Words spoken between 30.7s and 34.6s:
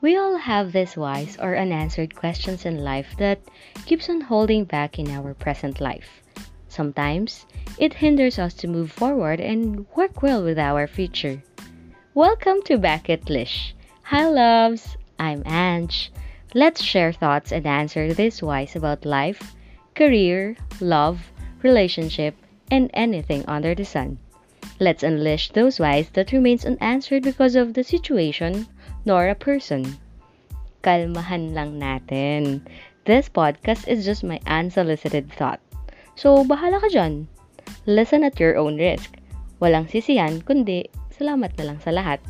Kalmahan lang natin. This podcast is just my